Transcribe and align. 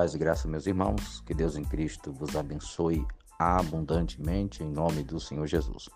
Paz 0.00 0.14
e 0.14 0.18
graça, 0.18 0.48
meus 0.48 0.66
irmãos, 0.66 1.20
que 1.26 1.34
Deus 1.34 1.58
em 1.58 1.62
Cristo 1.62 2.10
vos 2.10 2.34
abençoe 2.34 3.06
abundantemente 3.38 4.64
em 4.64 4.70
nome 4.70 5.02
do 5.02 5.20
Senhor 5.20 5.46
Jesus. 5.46 5.90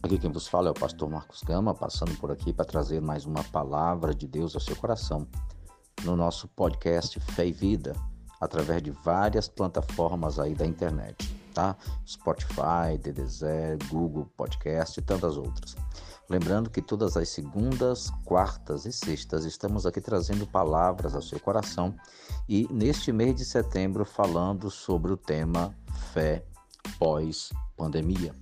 Aqui 0.00 0.16
quem 0.16 0.30
vos 0.30 0.46
fala 0.46 0.68
é 0.68 0.70
o 0.70 0.74
pastor 0.74 1.10
Marcos 1.10 1.42
Gama, 1.42 1.74
passando 1.74 2.16
por 2.20 2.30
aqui 2.30 2.52
para 2.52 2.64
trazer 2.64 3.02
mais 3.02 3.24
uma 3.24 3.42
palavra 3.42 4.14
de 4.14 4.28
Deus 4.28 4.54
ao 4.54 4.60
seu 4.60 4.76
coração 4.76 5.26
no 6.04 6.14
nosso 6.14 6.46
podcast 6.46 7.18
Fé 7.18 7.48
e 7.48 7.52
Vida, 7.52 7.96
através 8.40 8.80
de 8.80 8.92
várias 8.92 9.48
plataformas 9.48 10.38
aí 10.38 10.54
da 10.54 10.64
internet, 10.64 11.28
tá? 11.52 11.76
Spotify, 12.06 12.96
DDZ, 12.96 13.42
Google 13.90 14.26
Podcast 14.36 15.00
e 15.00 15.02
tantas 15.02 15.36
outras. 15.36 15.74
Lembrando 16.28 16.68
que 16.68 16.82
todas 16.82 17.16
as 17.16 17.28
segundas, 17.28 18.10
quartas 18.24 18.84
e 18.84 18.92
sextas 18.92 19.44
estamos 19.44 19.86
aqui 19.86 20.00
trazendo 20.00 20.44
palavras 20.44 21.14
ao 21.14 21.22
seu 21.22 21.38
coração 21.38 21.94
e 22.48 22.66
neste 22.68 23.12
mês 23.12 23.36
de 23.36 23.44
setembro 23.44 24.04
falando 24.04 24.68
sobre 24.68 25.12
o 25.12 25.16
tema 25.16 25.72
fé 26.12 26.44
pós-pandemia. 26.98 28.34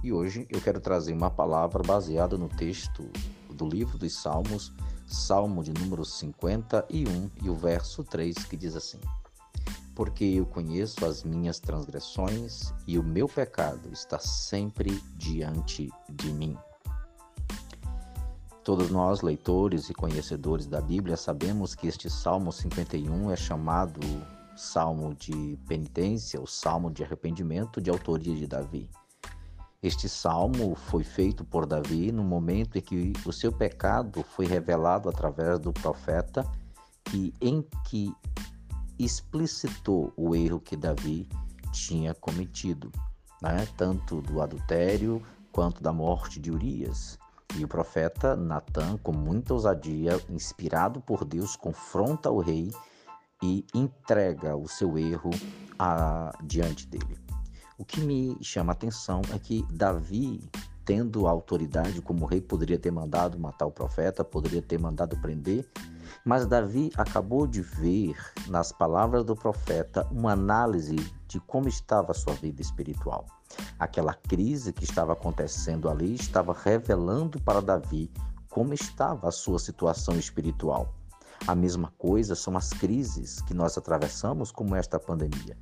E 0.00 0.12
hoje 0.12 0.46
eu 0.48 0.60
quero 0.60 0.80
trazer 0.80 1.12
uma 1.12 1.30
palavra 1.30 1.82
baseada 1.82 2.38
no 2.38 2.48
texto 2.48 3.10
do 3.50 3.66
livro 3.66 3.98
dos 3.98 4.12
Salmos, 4.12 4.72
Salmo 5.04 5.64
de 5.64 5.72
número 5.72 6.04
51 6.04 7.30
e 7.42 7.50
o 7.50 7.54
verso 7.56 8.04
3 8.04 8.44
que 8.44 8.56
diz 8.56 8.76
assim: 8.76 9.00
Porque 9.92 10.24
eu 10.24 10.46
conheço 10.46 11.04
as 11.04 11.24
minhas 11.24 11.58
transgressões 11.58 12.72
e 12.86 12.96
o 12.96 13.02
meu 13.02 13.28
pecado 13.28 13.88
está 13.92 14.20
sempre 14.20 15.02
diante 15.16 15.90
de 16.08 16.32
mim. 16.32 16.56
Todos 18.64 18.90
nós, 18.90 19.20
leitores 19.20 19.90
e 19.90 19.94
conhecedores 19.94 20.66
da 20.66 20.80
Bíblia, 20.80 21.18
sabemos 21.18 21.74
que 21.74 21.86
este 21.86 22.08
Salmo 22.08 22.50
51 22.50 23.30
é 23.30 23.36
chamado 23.36 24.00
Salmo 24.56 25.14
de 25.14 25.58
penitência, 25.68 26.40
o 26.40 26.46
Salmo 26.46 26.90
de 26.90 27.04
arrependimento 27.04 27.78
de 27.78 27.90
autoria 27.90 28.34
de 28.34 28.46
Davi. 28.46 28.90
Este 29.82 30.08
salmo 30.08 30.74
foi 30.74 31.04
feito 31.04 31.44
por 31.44 31.66
Davi 31.66 32.10
no 32.10 32.24
momento 32.24 32.78
em 32.78 32.80
que 32.80 33.12
o 33.26 33.32
seu 33.34 33.52
pecado 33.52 34.22
foi 34.22 34.46
revelado 34.46 35.10
através 35.10 35.58
do 35.58 35.70
profeta, 35.70 36.50
que 37.04 37.34
em 37.38 37.62
que 37.84 38.10
explicitou 38.98 40.10
o 40.16 40.34
erro 40.34 40.58
que 40.58 40.74
Davi 40.74 41.28
tinha 41.70 42.14
cometido, 42.14 42.90
né? 43.42 43.68
tanto 43.76 44.22
do 44.22 44.40
adultério 44.40 45.20
quanto 45.52 45.82
da 45.82 45.92
morte 45.92 46.40
de 46.40 46.50
Urias. 46.50 47.18
E 47.56 47.64
o 47.64 47.68
profeta 47.68 48.34
Natan, 48.34 48.96
com 48.98 49.12
muita 49.12 49.54
ousadia, 49.54 50.20
inspirado 50.28 51.00
por 51.00 51.24
Deus, 51.24 51.54
confronta 51.56 52.30
o 52.30 52.40
rei 52.40 52.72
e 53.42 53.64
entrega 53.74 54.56
o 54.56 54.66
seu 54.66 54.98
erro 54.98 55.30
a, 55.78 56.32
diante 56.42 56.86
dele. 56.86 57.18
O 57.78 57.84
que 57.84 58.00
me 58.00 58.36
chama 58.42 58.72
a 58.72 58.74
atenção 58.74 59.20
é 59.32 59.38
que 59.38 59.64
Davi, 59.72 60.50
tendo 60.84 61.26
autoridade 61.26 62.00
como 62.02 62.26
rei, 62.26 62.40
poderia 62.40 62.78
ter 62.78 62.90
mandado 62.90 63.38
matar 63.38 63.66
o 63.66 63.70
profeta, 63.70 64.24
poderia 64.24 64.62
ter 64.62 64.78
mandado 64.78 65.16
prender, 65.16 65.66
mas 66.24 66.46
Davi 66.46 66.90
acabou 66.96 67.46
de 67.46 67.60
ver 67.62 68.16
nas 68.48 68.70
palavras 68.72 69.24
do 69.24 69.34
profeta 69.34 70.06
uma 70.10 70.32
análise 70.32 70.96
de 71.26 71.40
como 71.40 71.68
estava 71.68 72.12
a 72.12 72.14
sua 72.14 72.34
vida 72.34 72.60
espiritual. 72.60 73.26
Aquela 73.78 74.14
crise 74.14 74.72
que 74.72 74.84
estava 74.84 75.12
acontecendo 75.12 75.88
ali 75.88 76.14
estava 76.14 76.52
revelando 76.52 77.40
para 77.40 77.60
Davi 77.60 78.10
como 78.48 78.72
estava 78.72 79.28
a 79.28 79.32
sua 79.32 79.58
situação 79.58 80.16
espiritual. 80.16 80.94
A 81.46 81.54
mesma 81.54 81.92
coisa 81.98 82.36
são 82.36 82.56
as 82.56 82.70
crises 82.70 83.42
que 83.42 83.52
nós 83.52 83.76
atravessamos, 83.76 84.52
como 84.52 84.76
esta 84.76 84.98
pandemia. 84.98 85.58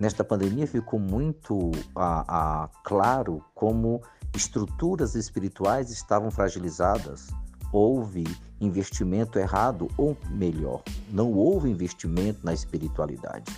Nesta 0.00 0.24
pandemia 0.24 0.66
ficou 0.66 0.98
muito 0.98 1.70
a, 1.94 2.64
a, 2.64 2.68
claro 2.82 3.40
como 3.54 4.02
estruturas 4.34 5.14
espirituais 5.14 5.90
estavam 5.90 6.30
fragilizadas. 6.30 7.28
Houve 7.72 8.24
investimento 8.60 9.38
errado, 9.38 9.88
ou 9.96 10.16
melhor, 10.30 10.82
não 11.10 11.32
houve 11.32 11.70
investimento 11.70 12.40
na 12.44 12.52
espiritualidade. 12.52 13.52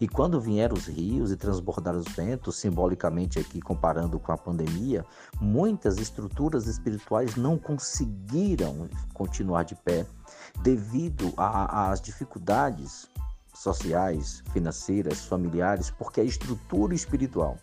E 0.00 0.08
quando 0.08 0.40
vieram 0.40 0.74
os 0.74 0.86
rios 0.86 1.30
e 1.30 1.36
transbordaram 1.36 1.98
os 1.98 2.12
ventos, 2.12 2.56
simbolicamente 2.56 3.38
aqui 3.38 3.60
comparando 3.60 4.18
com 4.18 4.32
a 4.32 4.36
pandemia, 4.36 5.04
muitas 5.40 5.98
estruturas 5.98 6.66
espirituais 6.66 7.36
não 7.36 7.56
conseguiram 7.56 8.88
continuar 9.14 9.62
de 9.62 9.76
pé 9.76 10.04
devido 10.62 11.32
às 11.36 12.00
dificuldades 12.00 13.08
sociais, 13.54 14.42
financeiras, 14.52 15.24
familiares, 15.24 15.90
porque 15.90 16.20
a 16.20 16.24
estrutura 16.24 16.94
espiritual 16.94 17.58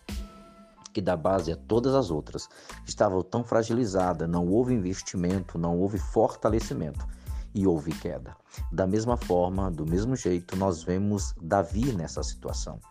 que 1.00 1.02
dá 1.02 1.16
base 1.16 1.54
a 1.54 1.56
todas 1.56 1.96
as 1.96 2.12
outras 2.12 2.50
estava 2.86 3.24
tão 3.24 3.42
fragilizada, 3.42 4.28
não 4.28 4.46
houve 4.46 4.74
investimento, 4.74 5.58
não 5.58 5.80
houve 5.80 5.98
fortalecimento 5.98 7.08
e 7.56 7.66
houve 7.66 7.94
queda. 7.94 8.36
Da 8.70 8.86
mesma 8.86 9.16
forma, 9.16 9.72
do 9.72 9.86
mesmo 9.86 10.14
jeito, 10.14 10.58
nós 10.58 10.84
vemos 10.84 11.34
Davi 11.42 11.94
nessa 11.94 12.22
situação. 12.22 12.82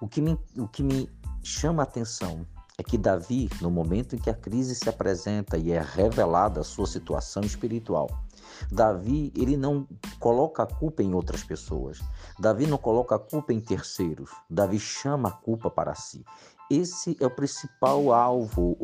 O 0.00 0.08
que 0.08 0.20
me, 0.20 0.36
o 0.58 0.66
que 0.66 0.82
me 0.82 1.08
chama 1.40 1.82
a 1.82 1.84
atenção 1.84 2.44
é 2.76 2.82
que 2.82 2.98
Davi, 2.98 3.48
no 3.62 3.70
momento 3.70 4.16
em 4.16 4.18
que 4.18 4.28
a 4.28 4.34
crise 4.34 4.74
se 4.74 4.88
apresenta 4.88 5.56
e 5.56 5.70
é 5.70 5.80
revelada 5.80 6.60
a 6.60 6.64
sua 6.64 6.86
situação 6.86 7.42
espiritual, 7.44 8.08
Davi, 8.70 9.32
ele 9.36 9.56
não 9.56 9.86
coloca 10.18 10.62
a 10.62 10.66
culpa 10.66 11.02
em 11.02 11.14
outras 11.14 11.42
pessoas. 11.42 12.00
Davi 12.38 12.66
não 12.66 12.78
coloca 12.78 13.14
a 13.14 13.18
culpa 13.18 13.52
em 13.52 13.60
terceiros. 13.60 14.30
Davi 14.48 14.78
chama 14.78 15.28
a 15.28 15.32
culpa 15.32 15.70
para 15.70 15.94
si. 15.94 16.24
Esse 16.70 17.16
é 17.20 17.26
o 17.26 17.30
principal 17.30 18.12
alvo 18.12 18.76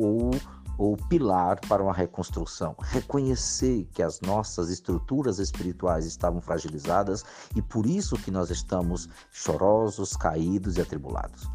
ou 0.78 0.97
pilar 1.09 1.60
para 1.69 1.82
uma 1.82 1.93
reconstrução. 1.93 2.76
Reconhecer 2.81 3.88
que 3.93 4.03
as 4.03 4.20
nossas 4.20 4.70
estruturas 4.70 5.38
espirituais 5.38 6.06
estavam 6.06 6.41
fragilizadas 6.41 7.25
e 7.56 7.60
por 7.60 7.87
isso 7.87 8.16
que 8.16 8.31
nós 8.31 8.50
estamos 8.50 9.09
chorosos, 9.31 10.16
caídos 10.16 10.76
e 10.76 10.81
atribulados. 10.81 11.48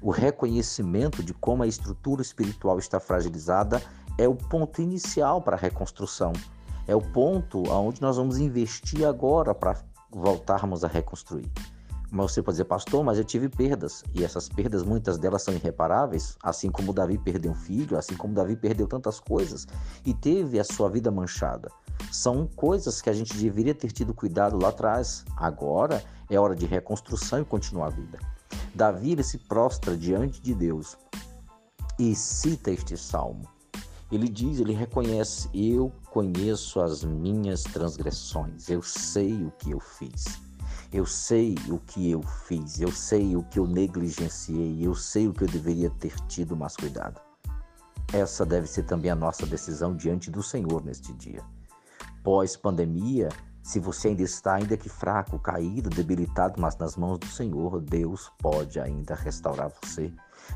O 0.00 0.10
reconhecimento 0.10 1.22
de 1.22 1.34
como 1.34 1.64
a 1.64 1.66
estrutura 1.66 2.22
espiritual 2.22 2.78
está 2.78 3.00
fragilizada 3.00 3.82
é 4.16 4.28
o 4.28 4.36
ponto 4.36 4.80
inicial 4.80 5.42
para 5.42 5.56
a 5.56 5.60
reconstrução. 5.60 6.32
É 6.86 6.94
o 6.94 7.00
ponto 7.00 7.68
onde 7.68 8.00
nós 8.00 8.16
vamos 8.16 8.38
investir 8.38 9.04
agora 9.04 9.54
para 9.54 9.76
voltarmos 10.10 10.84
a 10.84 10.88
reconstruir. 10.88 11.50
Mas 12.10 12.32
você 12.32 12.42
pode 12.42 12.54
dizer, 12.54 12.64
pastor, 12.64 13.04
mas 13.04 13.18
eu 13.18 13.24
tive 13.24 13.48
perdas. 13.48 14.02
E 14.14 14.24
essas 14.24 14.48
perdas, 14.48 14.82
muitas 14.82 15.18
delas 15.18 15.42
são 15.42 15.52
irreparáveis, 15.52 16.36
assim 16.42 16.70
como 16.70 16.92
Davi 16.92 17.18
perdeu 17.18 17.52
um 17.52 17.54
filho, 17.54 17.98
assim 17.98 18.16
como 18.16 18.34
Davi 18.34 18.56
perdeu 18.56 18.86
tantas 18.86 19.20
coisas 19.20 19.66
e 20.06 20.14
teve 20.14 20.58
a 20.58 20.64
sua 20.64 20.88
vida 20.88 21.10
manchada. 21.10 21.70
São 22.10 22.46
coisas 22.46 23.02
que 23.02 23.10
a 23.10 23.12
gente 23.12 23.36
deveria 23.36 23.74
ter 23.74 23.92
tido 23.92 24.14
cuidado 24.14 24.58
lá 24.60 24.68
atrás. 24.68 25.24
Agora 25.36 26.02
é 26.30 26.38
hora 26.38 26.56
de 26.56 26.64
reconstrução 26.64 27.42
e 27.42 27.44
continuar 27.44 27.88
a 27.88 27.90
vida. 27.90 28.18
Davi 28.74 29.12
ele 29.12 29.22
se 29.22 29.38
prostra 29.38 29.96
diante 29.96 30.40
de 30.40 30.54
Deus 30.54 30.96
e 31.98 32.14
cita 32.14 32.70
este 32.70 32.96
salmo. 32.96 33.46
Ele 34.10 34.28
diz, 34.28 34.58
ele 34.58 34.72
reconhece: 34.72 35.50
Eu 35.52 35.92
conheço 36.10 36.80
as 36.80 37.04
minhas 37.04 37.62
transgressões, 37.64 38.70
eu 38.70 38.80
sei 38.80 39.44
o 39.44 39.50
que 39.50 39.72
eu 39.72 39.80
fiz. 39.80 40.47
Eu 40.90 41.04
sei 41.04 41.54
o 41.68 41.78
que 41.78 42.10
eu 42.10 42.22
fiz, 42.22 42.80
eu 42.80 42.90
sei 42.90 43.36
o 43.36 43.42
que 43.42 43.58
eu 43.58 43.66
negligenciei, 43.66 44.86
eu 44.86 44.94
sei 44.94 45.28
o 45.28 45.34
que 45.34 45.44
eu 45.44 45.48
deveria 45.48 45.90
ter 45.90 46.14
tido 46.26 46.56
mais 46.56 46.76
cuidado. 46.76 47.20
Essa 48.10 48.46
deve 48.46 48.66
ser 48.66 48.84
também 48.84 49.10
a 49.10 49.14
nossa 49.14 49.44
decisão 49.44 49.94
diante 49.94 50.30
do 50.30 50.42
Senhor 50.42 50.82
neste 50.82 51.12
dia. 51.12 51.42
Pós-pandemia, 52.24 53.28
se 53.62 53.78
você 53.78 54.08
ainda 54.08 54.22
está, 54.22 54.54
ainda 54.54 54.78
que 54.78 54.88
fraco, 54.88 55.38
caído, 55.38 55.90
debilitado, 55.90 56.58
mas 56.58 56.74
nas 56.78 56.96
mãos 56.96 57.18
do 57.18 57.26
Senhor, 57.26 57.82
Deus 57.82 58.32
pode 58.38 58.80
ainda 58.80 59.14
restaurar 59.14 59.70
você. 59.82 60.10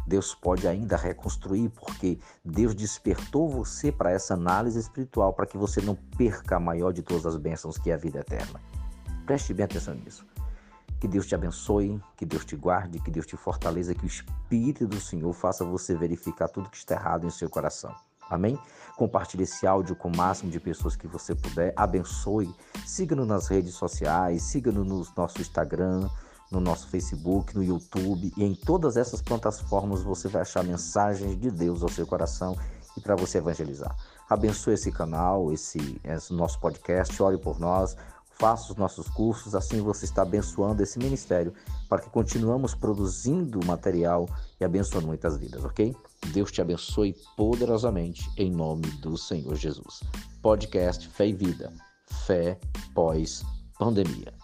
Deus 0.07 0.35
pode 0.35 0.67
ainda 0.67 0.97
reconstruir, 0.97 1.69
porque 1.69 2.19
Deus 2.43 2.75
despertou 2.75 3.51
você 3.51 3.93
para 3.93 4.11
essa 4.11 4.33
análise 4.33 4.79
espiritual, 4.79 5.35
para 5.35 5.45
que 5.45 5.59
você 5.59 5.83
não 5.83 5.95
perca 6.17 6.57
a 6.57 6.61
maior 6.61 6.91
de 6.91 7.03
todas 7.03 7.27
as 7.27 7.37
bênçãos, 7.37 7.77
que 7.77 7.91
é 7.91 7.95
a 7.95 7.99
vida 7.99 8.21
eterna. 8.21 8.59
Preste 9.27 9.55
bem 9.55 9.65
atenção 9.65 9.95
nisso. 9.95 10.27
Que 11.01 11.09
Deus 11.09 11.27
te 11.27 11.35
abençoe, 11.35 12.01
que 12.17 12.25
Deus 12.25 12.45
te 12.45 12.55
guarde, 12.55 13.01
que 13.01 13.11
Deus 13.11 13.27
te 13.27 13.37
fortaleça, 13.37 13.95
que 13.95 14.05
o 14.05 14.07
Espírito 14.07 14.87
do 14.87 15.01
Senhor 15.01 15.33
faça 15.33 15.65
você 15.65 15.97
verificar 15.97 16.49
tudo 16.49 16.71
que 16.71 16.77
está 16.77 16.95
errado 16.95 17.27
em 17.27 17.31
seu 17.31 17.51
coração. 17.51 17.93
Amém? 18.31 18.59
Compartilhe 18.97 19.43
esse 19.43 19.67
áudio 19.67 19.97
com 19.97 20.09
o 20.09 20.17
máximo 20.17 20.51
de 20.51 20.61
pessoas 20.61 20.97
que 20.97 21.07
você 21.07 21.35
puder. 21.35 21.73
Abençoe. 21.77 22.55
Siga-nos 22.87 23.27
nas 23.27 23.49
redes 23.49 23.75
sociais, 23.75 24.43
siga-nos 24.43 24.87
no 24.87 25.05
nosso 25.17 25.41
Instagram, 25.41 26.09
no 26.51 26.61
nosso 26.61 26.89
Facebook, 26.89 27.55
no 27.55 27.65
YouTube 27.65 28.33
e 28.37 28.45
em 28.45 28.55
todas 28.55 28.97
essas 28.97 29.21
plataformas 29.21 30.03
você 30.03 30.29
vai 30.29 30.43
achar 30.43 30.63
mensagens 30.63 31.39
de 31.41 31.51
Deus 31.51 31.83
ao 31.83 31.89
seu 31.89 32.07
coração 32.07 32.57
e 32.97 33.01
para 33.01 33.17
você 33.17 33.39
evangelizar. 33.39 33.97
Abençoe 34.29 34.75
esse 34.75 34.93
canal, 34.93 35.53
esse, 35.53 36.01
esse 36.05 36.33
nosso 36.33 36.61
podcast, 36.61 37.23
ore 37.23 37.39
por 37.39 37.59
nós, 37.59 37.97
faça 38.39 38.73
os 38.73 38.79
nossos 38.79 39.09
cursos, 39.09 39.55
assim 39.55 39.81
você 39.81 40.05
está 40.05 40.23
abençoando 40.23 40.83
esse 40.83 40.99
ministério 40.99 41.53
para 41.89 42.03
que 42.03 42.11
continuamos 42.11 42.75
produzindo 42.75 43.65
material 43.65 44.29
e 44.61 44.65
abençoando 44.65 45.07
muitas 45.07 45.37
vidas, 45.37 45.65
ok? 45.65 45.95
Deus 46.33 46.51
te 46.51 46.61
abençoe 46.61 47.15
poderosamente 47.37 48.31
em 48.37 48.51
nome 48.51 48.89
do 49.01 49.17
Senhor 49.17 49.55
Jesus. 49.55 50.01
Podcast 50.41 51.09
Fé 51.09 51.29
e 51.29 51.33
Vida. 51.33 51.73
Fé 52.27 52.59
pós 52.95 53.45
pandemia. 53.79 54.42